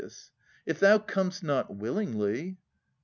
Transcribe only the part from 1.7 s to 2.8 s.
willingly.